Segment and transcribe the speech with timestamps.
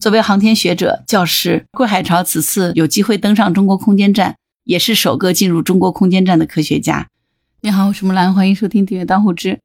[0.00, 7.08] 作为航天学者、教师，桂海潮此次有机会登上中国空间站，也是首个进入中国空间站的科学家。
[7.62, 9.58] 你好，我是木兰，欢迎收听订阅当户知。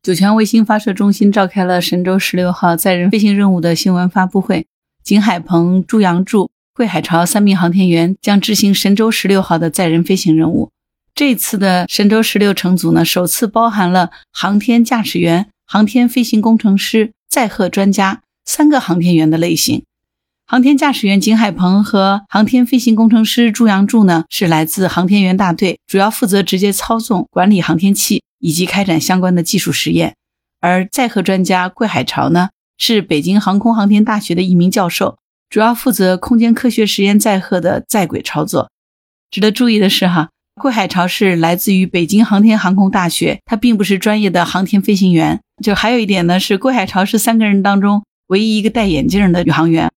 [0.00, 4.64] 酒泉卫星发射中心召开了神舟十六号载人飞行任务的新闻发布会，
[5.02, 10.70] 景海鹏、朱杨柱、桂海潮三名航天员将执行神舟十六号的载人飞行任务。
[11.16, 18.20] 这次的神舟十六乘组呢，首次包含了航天驾驶员、航天飞行工程师、载荷专家。
[18.44, 19.84] 三个航天员的类型，
[20.46, 30.14] 航天驾驶员景海鹏和航天飞行工程师朱杨柱呢，是来自航天员大队，主要负责直接操纵、管理航天器以及开展相关的技术实验。
[30.60, 35.16] 而载荷专家桂海潮呢，是北京航空航天大学的一名教授，
[35.48, 38.70] 主要负责空间科学实验载荷的在轨操作。
[39.30, 45.40] 值得注意的是，哈，桂海潮是来自于北京航天航空大学，他并不是专业的航天飞行员。
[45.62, 48.04] 就还有一点呢，是桂海潮是三个人当中。
[48.28, 49.90] 唯一一个戴眼镜的宇航员，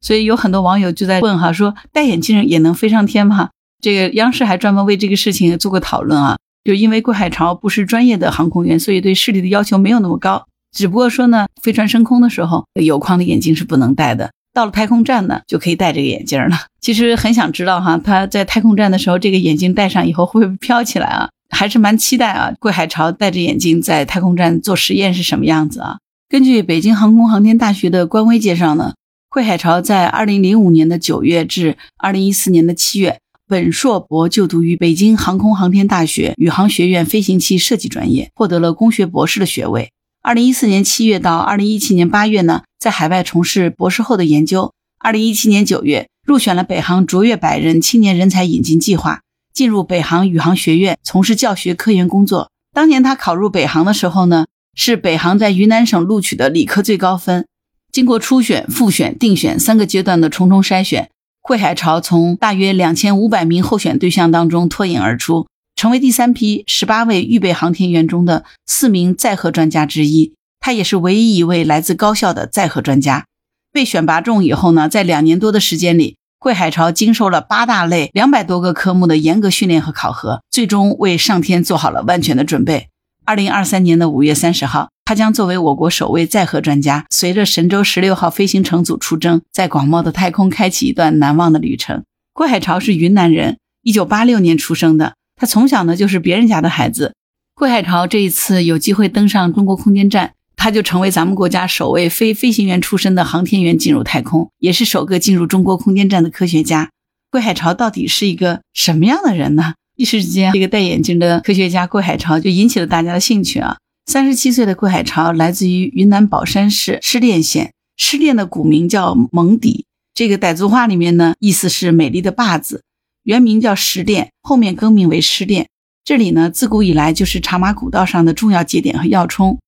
[0.00, 3.50] 所以有很多网友就在问哈，说戴眼镜也能飞上天吗？
[3.80, 6.36] 这个央视还专门为这个事情做过讨论啊。
[6.64, 10.46] 就因为桂海潮不是专业的航空员，所以对视力的要求没有那么高。
[10.70, 14.30] 只不过说呢，飞船升空的时候，有框的眼镜是不能戴的。
[14.54, 16.56] 到了太空站呢，就可以戴这个眼镜了。
[16.80, 21.30] 其实很想知道哈，他在太空站的时候，这个眼镜戴上以后会不会飘起来啊？
[21.50, 22.52] 还是蛮期待啊。
[22.60, 25.98] 桂海潮戴着眼镜在太空站做实验是什么样子啊？
[26.32, 28.94] 根据北京航空航天大学的官微介绍呢，
[29.28, 39.90] 惠海潮在二零零五年的九月至二零一四年的七月，本硕博就读于北京航空航天大学宇航学院飞行器设计专业，获得了工学博士的学位。
[40.22, 44.72] 二零一四年七月到二零一七年八月呢，在海外从事博士后的研究。
[44.98, 49.20] 二零一七年九月，入选了北航卓越百人青年人才引进计划，
[49.52, 52.50] 进入北航宇航学院从事教学科研工作。
[52.72, 54.46] 当年他考入北航的时候呢。
[54.74, 57.46] 是北航在云南省录取的理科最高分。
[57.90, 61.10] 经过初选、复选、定选三个阶段的重重筛选，
[61.42, 70.32] 桂海潮从大约两千五百名候选对象当中脱颖而出，成为第三批十八位预备航天员中的四名载荷专家之一。
[70.58, 73.26] 他也是唯一一位来自高校的载荷专家。
[73.72, 82.88] 被选拔中以后呢，在两年多的时间里，桂海潮经受了八大类两百多个科目的严格训练和考核，最终为上天做好了万全的准备。
[83.24, 92.02] 二零二三年的五月三十号，他将作为我国首位载荷专家，随着神舟十六号飞行乘组出征，在广袤的太空开启一段难忘的旅程。
[92.32, 95.14] 郭海潮是云南人，一九八六年出生的。
[95.36, 97.14] 他从小呢就是别人家的孩子。
[97.54, 106.90] 郭海潮这一次有机会登上中国空间站，他就成为咱们国家首位非飞行员出身的航天员进入太空，也是首个进入中国空间站的科学家。
[107.30, 109.74] 郭海潮到底是一个什么样的人呢？
[109.96, 113.76] 一时之间，这个戴眼镜的科学家顾海潮就引起了大家的兴趣啊。
[114.06, 122.82] 三十七岁的顾海潮来自于云南保山市施甸县，施甸的古名叫蒙底，这个傣族话里面呢，意思是美丽的坝子，
[123.22, 125.68] 原名叫石甸，后面更名为施甸。
[126.04, 129.60] 这里呢，自古以来就是茶马古道上的重要节点和要冲，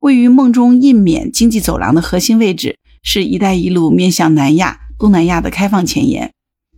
[0.00, 6.32] 位于孟中印缅经济走廊的核心位置，是一带一路面向南亚、东南亚的开放前沿。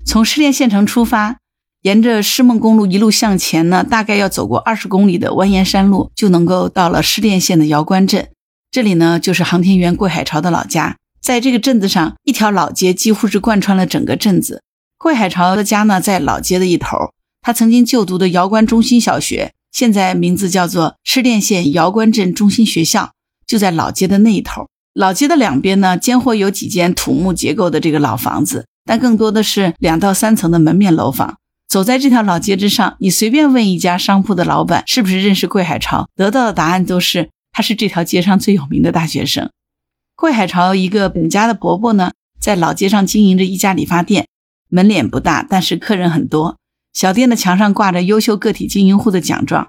[0.04, 1.38] 从施甸县城出发。
[1.82, 8.28] 沿着施孟公路一路向前呢，大概要走过二十公里的蜿蜒山路，就能够到了施甸县的瑶关镇。
[8.70, 10.96] 这里呢，就是航天员桂海潮的老家。
[11.20, 14.62] 在这个镇子上，一条老街几乎是贯穿了整个镇子。
[14.96, 16.96] 桂海潮的家呢，在老街的一头。
[17.40, 23.10] 他曾经就读的瑶关中心小学，现在名字叫做施甸县瑶关镇中心学校，
[23.44, 24.68] 就在老街的那一头。
[24.94, 31.38] 老街的两边呢，间或有几间土木结构的这个老房子，但更多的是两到三层的门面楼房。
[31.72, 39.48] 走在这条老街之上，你随便问一家商铺的老板是不是认识桂海潮，得到的答案都是他是这条街上最有名的大学生。
[40.14, 44.26] 桂海潮一个本家的伯伯呢，在老街上经营着一家理发店，
[44.68, 46.58] 门脸不大，但是客人很多。
[46.92, 49.68] 小店的墙上挂着优秀个体经营户的奖状。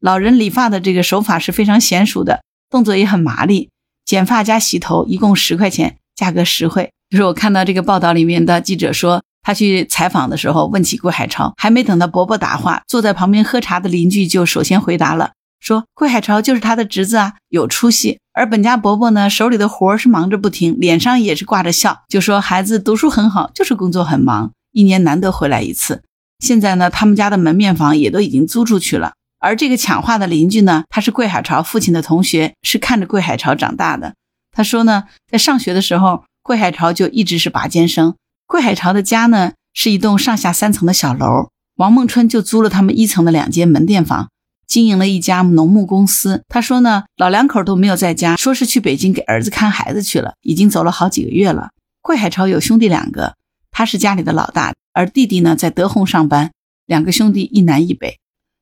[0.00, 3.68] 老人理发的这个手法是非常娴熟的，动作也很麻利。
[4.06, 6.90] 剪发加洗头一共十块钱，价格实惠。
[7.10, 9.22] 就是我看到这个报道里面的记者说。
[9.44, 18.18] 他去采访的时候，问起桂海潮，还没等他伯伯答话，坐在旁边喝茶的邻居就首先回答了，说桂海潮就是他的侄子啊，有出息。
[18.32, 26.02] 而本家伯伯呢，手里的活是忙着不停，脸上也是挂着笑，就说孩子读书很好，就是工作很忙，一年难得回来一次。
[26.40, 29.12] 现在呢，他们家的门面房也都已经租出去了。
[29.38, 34.14] 而这个抢话的邻居呢，他是桂海潮父亲的同学，是看着桂海潮长大的。
[34.50, 38.14] 他说呢，在上学的时候，桂海潮就一直是拔尖生。
[38.46, 41.48] 桂海潮的家呢，是一栋上下三层的小楼。
[41.76, 44.30] 王梦春就租了他们一层的两间门店房，
[44.66, 46.44] 经营了一家农牧公司。
[46.48, 51.70] 他说呢，老两口都没有在家，说是去北京给儿子看孩子去了，已经走了好几个月了。
[52.00, 53.34] 桂海潮有兄弟两个，
[53.70, 56.52] 他是家里的老大，而弟弟呢在德宏上班，
[56.86, 58.18] 两个兄弟一南一北。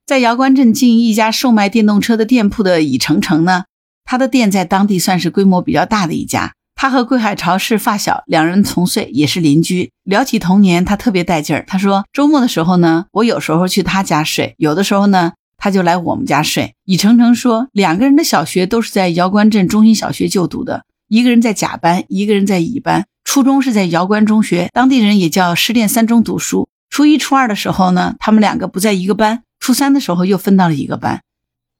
[0.07, 3.65] 在瑶关镇经营一家售卖电动车的店铺的乙成成呢，
[4.05, 6.53] 他的店在当地算是规模比较大的一家。
[6.83, 9.93] 他和桂海潮是发小，两人同岁，也是邻居。
[10.03, 11.63] 聊起童年，他特别带劲儿。
[11.65, 23.05] 他说：“周末的时候呢，我有时候去他家睡，有的时候呢，他就来我们家睡。”李成成说：“两个人的小学都是在瑶关镇中心小学就读的，一个人在甲班，一个人在乙班。
[23.23, 26.67] 初中是在瑶关中学，当地人也叫失恋三中读书。
[26.89, 31.21] 初一、初二的时候呢，他们两个不在一个班，初三的时候又分到了一个班。”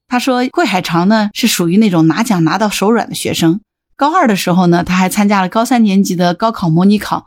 [0.08, 3.60] 他说：“桂海潮呢，是属于那种拿奖拿到手软的学生。”
[3.96, 7.26] 高二的时候呢，他还参加了高三年级的高考模拟考，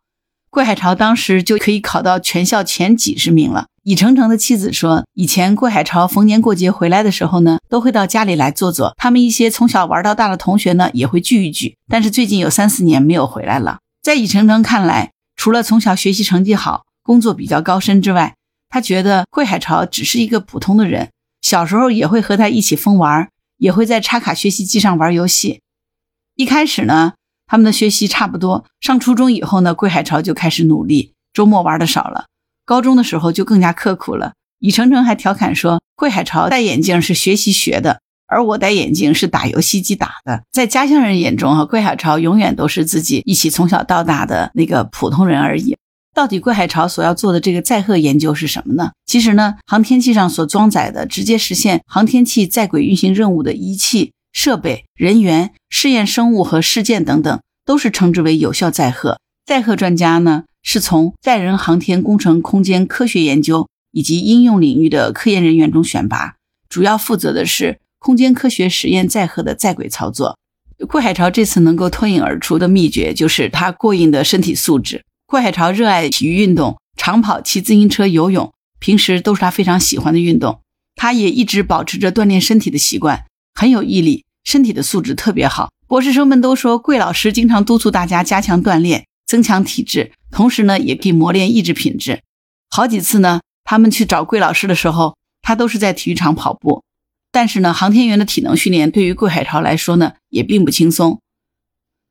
[0.50, 3.68] 桂海潮当时就可以考到全校前几十名了。
[3.84, 11.78] 李成成的妻子说，以前桂海潮逢年过节回来的时候呢，都会到家里来坐坐，他们一些从小玩到大的同学呢，也会聚一聚。
[11.88, 13.80] 但是最近有三四年没有回来了。
[14.04, 18.36] 在李成成看来，除了从小学习成绩好、工作比较高深之外，
[18.68, 21.12] 他觉得桂海潮只是一个普通的人，
[21.42, 25.62] 小时候也会和他一起疯玩，也会在插卡学习机上玩游戏。
[26.38, 27.14] 一开始呢，
[27.48, 28.64] 他们的学习差不多。
[28.80, 32.26] 上初中以后呢，桂海潮就开始努力，周末玩的少了。
[32.64, 34.34] 高中的时候就更加刻苦了。
[34.60, 40.44] 李成成还调侃说，桂海潮戴眼镜是学习学的，而我戴眼镜是打游戏机打的。
[40.52, 45.76] 在家乡人眼中，哈，桂海潮永远都是自己一起从小到大的那个普通人而已。
[46.14, 48.92] 到底桂海潮所要做的这个载荷研究是什么呢？
[49.08, 54.12] 其实呢，航天器上所装载的直接实现航天器在轨运行任务的仪器。
[54.32, 59.20] 设备、人员、试验生物和事件等等，都是称之为有效载荷。
[59.46, 66.36] 载荷专家呢，是从载人航天工程、空间科学研究以及应用领域的科研人员中选拔，
[66.70, 70.38] 主要负责的是空间科学实验载荷的在轨操作。
[70.88, 75.04] 顾海潮这次能够脱颖而出的秘诀，就是他过硬的身体素质。
[75.26, 80.62] 顾海潮热爱体育运动，长跑、骑自行车、游泳，平时都是他非常喜欢的运动。
[80.96, 83.26] 他也一直保持着锻炼身体的习惯，
[83.58, 84.24] 很有毅力。
[84.44, 92.22] 身体的素质特别好，博士生们都说桂老师经常督促大家加强锻炼，增强体质，同时呢也可以磨练意志品质。
[92.70, 96.84] 好几次呢，他们去找桂老师的时候，他都是在体育场跑步。
[97.32, 101.20] 但是呢，航天员的体能训练对于桂海潮来说呢，也并不轻松。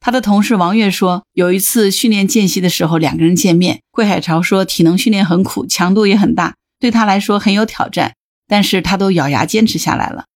[0.00, 8.14] 他的同事王悦说，有一次训练间隙的时候，两个人见面，桂海潮说体能训练很苦，强度也很大，对他来说很有挑战，
[8.46, 10.26] 但是他都咬牙坚持下来了。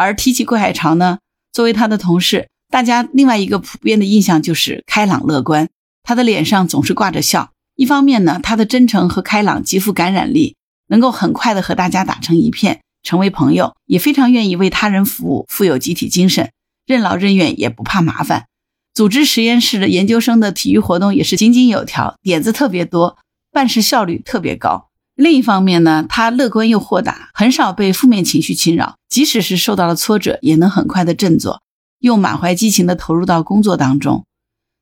[0.00, 1.18] 而提起桂海潮呢？
[1.52, 5.68] 作为他的同事，大家另外一个普遍的印象就是开朗乐观。
[6.02, 7.50] 他的脸上总是挂着笑。
[7.76, 10.56] 一方面呢，他的真诚和开朗极富感染力，
[10.88, 16.50] 能够很快的和大家打成一片，成为朋友，也非常愿意为他人服务，富有集体精神，
[16.86, 18.46] 任劳任怨，也不怕麻烦。
[18.94, 23.18] 组织实验室的研究生的体育活动也是井井有条，点子特别多，
[23.52, 24.89] 办事效率特别高。
[25.20, 28.96] 另一方面呢，他乐观又豁达，很少被负面情绪侵扰。
[29.10, 31.60] 即使是受到了挫折，也能很快的振作，
[31.98, 34.24] 又满怀激情的投入到工作当中。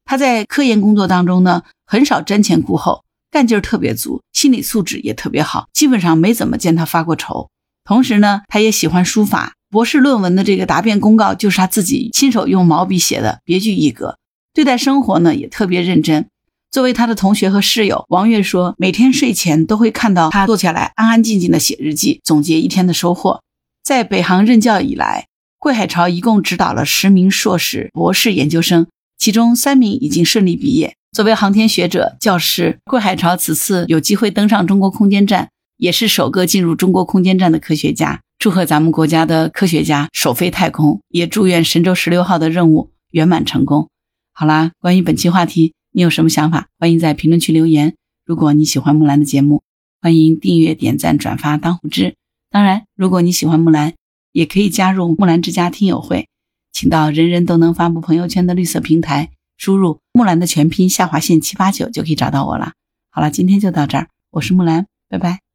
[0.04, 3.02] 他在科研工作当中呢，很少瞻前顾后，
[3.32, 7.50] 干劲儿特别足，心理素质也特别好，基本上没怎么见他发过愁。
[7.82, 14.16] 同时呢，他也喜欢书法，博士论文的这个答辩公告就是他自己亲手用毛笔写的，别具一格。
[14.54, 16.28] 对待生活呢，也特别认真。
[16.70, 23.42] 作为他的同学和室友，王悦说，每天睡前都会看到他坐下来安安静静的写日记，总结一天的收获。
[23.82, 25.26] 在北航任教以来，
[25.58, 30.94] 桂海潮一共指导了十名硕士、博士研究生，其中三名已经顺利毕业。
[31.12, 35.48] 作为航天学者、教师，桂海潮此次有机会登上中国空间站，
[35.78, 38.20] 也是首个进入中国空间站的科学家。
[38.38, 43.88] 祝贺咱们国家的科学家首飞太空，也祝愿神舟十六号的任务圆满成功。
[44.34, 45.72] 好啦，关于本期话题。
[45.92, 46.68] 你有什么想法？
[46.78, 47.94] 欢迎在评论区留言。
[48.24, 49.62] 如果你喜欢木兰的节目，
[50.00, 52.14] 欢迎订阅、点赞、转发、当护知。
[52.50, 53.94] 当然，如果你喜欢木兰，
[54.32, 56.28] 也可以加入木兰之家听友会，
[56.72, 62.72] 请到人人都能发布朋友圈的绿色平台，输入木兰的全拼下划线七八九就可以找到我了。
[63.10, 65.47] 好了，今天就到这儿，我是木兰，拜拜。